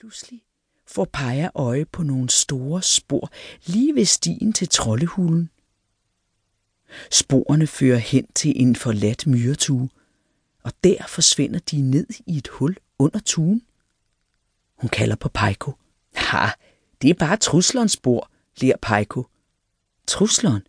[0.00, 0.42] Pludselig
[0.86, 3.30] får Paja øje på nogle store spor
[3.66, 5.50] lige ved stien til troldehulen.
[7.10, 9.88] Sporene fører hen til en forladt myretue,
[10.62, 13.62] og der forsvinder de ned i et hul under tuen.
[14.74, 15.72] Hun kalder på Pejko.
[16.14, 16.46] Ha,
[17.02, 18.30] det er bare truslens spor,
[18.60, 19.26] ler Pejko.
[20.06, 20.62] Trusleren?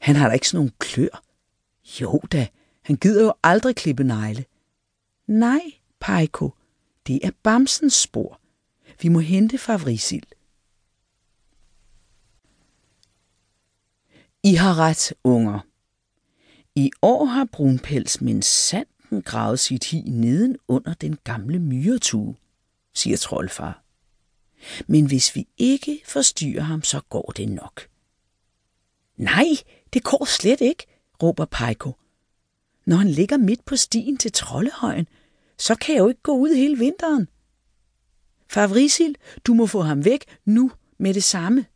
[0.00, 1.22] Han har da ikke sådan nogle klør.
[2.00, 2.48] Jo da,
[2.82, 4.44] han gider jo aldrig klippe negle.
[5.26, 5.60] Nej,
[6.00, 6.50] Pejko,
[7.06, 8.40] det er Bamsens spor.
[9.02, 10.26] Vi må hente favorisil.
[14.42, 15.60] I har ret, unger.
[16.74, 22.36] I år har Brunpels min sanden gravet sit hi neden under den gamle myretue,
[22.94, 23.82] siger troldfar.
[24.86, 27.88] Men hvis vi ikke forstyrrer ham, så går det nok.
[29.16, 29.46] Nej,
[29.92, 30.86] det går slet ikke,
[31.22, 31.92] råber Pejko.
[32.86, 35.08] Når han ligger midt på stien til Trollehøjen,
[35.58, 37.28] så kan jeg jo ikke gå ud hele vinteren.
[38.48, 41.66] Favrisil, du må få ham væk nu med det samme.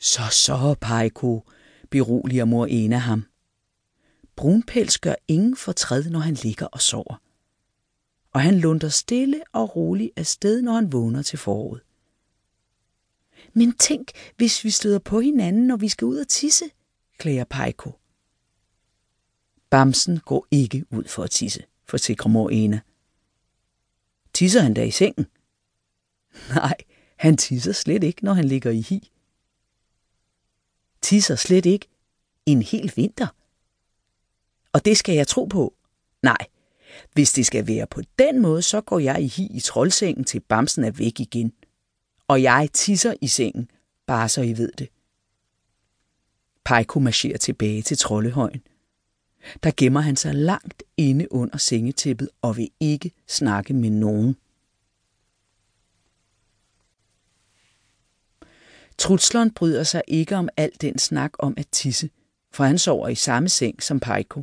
[0.00, 1.42] Så så, Pejko,
[1.90, 3.24] beroliger mor Ena ham.
[4.36, 7.22] Brunpels gør ingen fortræd, når han ligger og sover.
[8.32, 11.80] Og han lunder stille og roligt afsted, når han vågner til foråret.
[13.52, 16.64] Men tænk, hvis vi støder på hinanden, når vi skal ud og tisse,
[17.18, 17.92] klager Pejko.
[19.70, 22.80] Bamsen går ikke ud for at tisse, forsikrer mor Ena.
[24.34, 25.26] Tisser han da i sengen?
[26.54, 26.74] Nej,
[27.16, 29.10] han tisser slet ikke, når han ligger i hi.
[31.02, 31.88] Tisser slet ikke
[32.46, 33.26] en hel vinter.
[34.72, 35.74] Og det skal jeg tro på.
[36.22, 36.46] Nej,
[37.12, 40.40] hvis det skal være på den måde, så går jeg i hi i troldsengen til
[40.40, 41.52] bamsen er væk igen.
[42.28, 43.70] Og jeg tisser i sengen,
[44.06, 44.88] bare så I ved det.
[46.64, 48.62] Pejko marcherer tilbage til Trollehøjen.
[49.62, 54.36] Der gemmer han sig langt inde under sengetæppet og vil ikke snakke med nogen.
[58.98, 62.10] Trutsleren bryder sig ikke om al den snak om at tisse,
[62.52, 64.42] for han sover i samme seng som Peiko.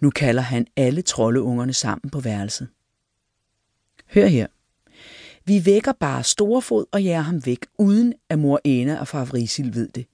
[0.00, 2.68] Nu kalder han alle troldeungerne sammen på værelset.
[4.14, 4.46] Hør her.
[5.44, 9.74] Vi vækker bare Storefod og jager ham væk, uden at mor Ena og far Vrisil
[9.74, 10.06] ved det.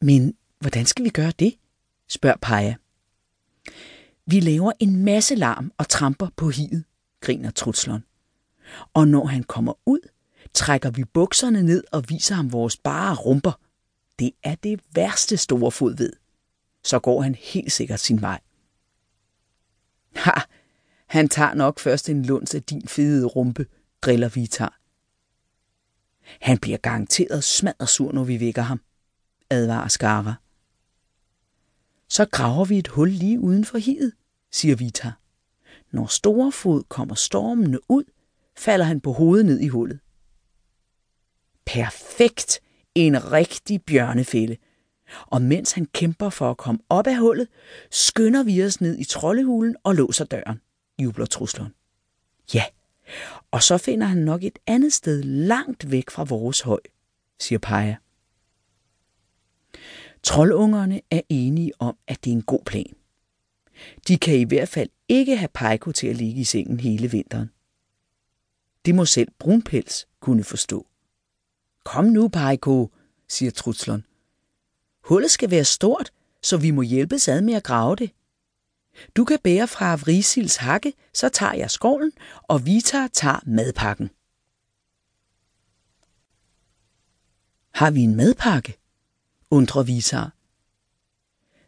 [0.00, 1.54] Men hvordan skal vi gøre det?
[2.12, 2.74] Spørger Paja.
[4.26, 6.84] Vi laver en masse larm og tramper på hiet,
[7.20, 8.04] griner Trutsleren.
[8.94, 10.08] Og når han kommer ud,
[10.54, 13.60] trækker vi bukserne ned og viser ham vores bare rumper.
[14.18, 16.12] Det er det værste store fod ved.
[16.84, 18.40] Så går han helt sikkert sin vej.
[20.16, 20.40] Ha,
[21.06, 23.66] han tager nok først en lunds af din fede rumpe,
[24.02, 24.78] driller Vitar.
[26.40, 28.80] Han bliver garanteret smadret sur, når vi vækker ham,
[29.50, 30.34] advarer Skara.
[32.12, 34.12] Så graver vi et hul lige uden for hiet,
[34.50, 35.12] siger Vita.
[35.90, 38.04] Når Storefod kommer stormende ud,
[38.56, 40.00] falder han på hovedet ned i hullet.
[41.66, 42.60] Perfekt!
[42.94, 44.56] En rigtig bjørnefælde.
[45.26, 47.48] Og mens han kæmper for at komme op af hullet,
[47.90, 50.60] skynder vi os ned i troldehulen og låser døren,
[50.98, 51.74] jubler trusleren.
[52.54, 52.64] Ja,
[53.50, 56.80] og så finder han nok et andet sted langt væk fra vores høj,
[57.40, 57.96] siger Paja.
[60.22, 62.94] Trollungerne er enige om, at det er en god plan.
[64.08, 67.50] De kan i hvert fald ikke have Peiko til at ligge i sengen hele vinteren.
[68.84, 70.86] Det må selv Brunpels kunne forstå.
[71.84, 72.90] Kom nu, Peiko,
[73.28, 74.04] siger Trutslon.
[75.04, 76.12] Hullet skal være stort,
[76.42, 78.10] så vi må hjælpes ad med at grave det.
[79.16, 82.12] Du kan bære fra Vrisils hakke, så tager jeg skovlen,
[82.42, 84.10] og Vita tager madpakken.
[87.70, 88.81] Har vi en madpakke?
[89.52, 90.30] Undrer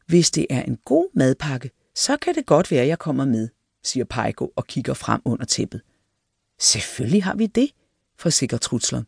[0.06, 3.48] Hvis det er en god madpakke, så kan det godt være, jeg kommer med,
[3.82, 5.80] siger Peiko og kigger frem under tæppet.
[6.58, 7.70] Selvfølgelig har vi det,
[8.18, 9.06] forsikrer Trutslund.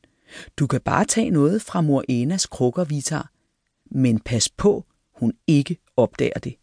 [0.57, 3.31] Du kan bare tage noget fra mor Enas krukker, Vitar.
[3.91, 6.57] Men pas på, hun ikke opdager det.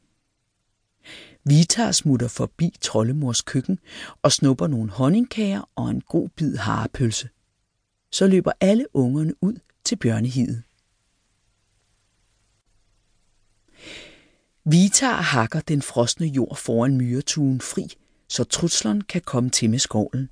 [1.44, 3.80] Vitar smutter forbi troldemors køkken
[4.22, 7.30] og snupper nogle honningkager og en god bid harepølse.
[8.12, 10.63] Så løber alle ungerne ud til bjørnehidet.
[14.65, 17.88] Vitar hakker den frosne jord foran myretuen fri,
[18.27, 20.30] så trutsleren kan komme til med skovlen.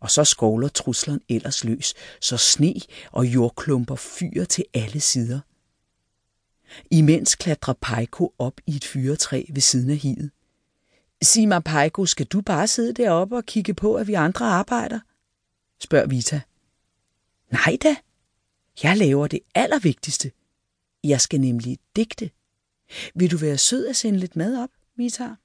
[0.00, 2.74] Og så skovler trusleren ellers løs, så sne
[3.12, 5.40] og jordklumper fyrer til alle sider.
[6.90, 10.30] Imens klatrer Peiko op i et fyretræ ved siden af hidet.
[11.22, 15.00] Sig mig, Peiko, skal du bare sidde deroppe og kigge på, at vi andre arbejder?
[15.80, 16.40] spørger Vita.
[17.50, 17.96] Nej da,
[18.82, 20.32] jeg laver det allervigtigste.
[21.04, 22.30] Jeg skal nemlig digte.
[23.14, 25.36] Vil du være sød at sende lidt mad op, Vitar?